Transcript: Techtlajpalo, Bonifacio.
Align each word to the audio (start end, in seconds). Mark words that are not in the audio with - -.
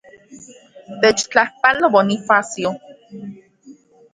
Techtlajpalo, 1.01 1.91
Bonifacio. 1.97 2.69